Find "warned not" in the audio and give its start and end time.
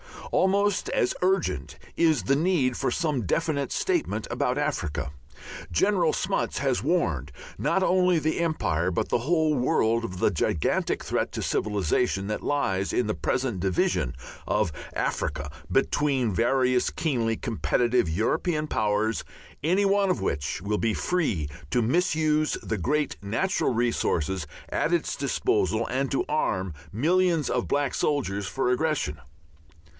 6.81-7.83